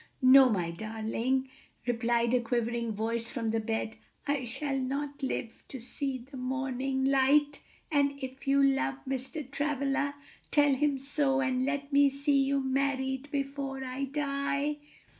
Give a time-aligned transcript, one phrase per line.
[0.23, 1.47] "No, my darling!"
[1.85, 7.05] replied a quivering voice from the bed, "I shall not live to see the morning
[7.05, 9.47] light, and if you love Mr.
[9.51, 10.15] Travilla
[10.49, 14.77] tell him so and let me see you married before I die."